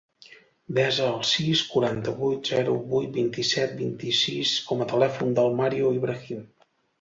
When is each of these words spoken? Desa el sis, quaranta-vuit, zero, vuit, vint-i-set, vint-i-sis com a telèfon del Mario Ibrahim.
Desa 0.77 1.09
el 1.17 1.19
sis, 1.31 1.59
quaranta-vuit, 1.73 2.49
zero, 2.53 2.77
vuit, 2.93 3.11
vint-i-set, 3.19 3.77
vint-i-sis 3.83 4.55
com 4.71 4.83
a 4.83 4.89
telèfon 4.95 5.37
del 5.43 5.55
Mario 5.61 5.93
Ibrahim. 6.01 6.43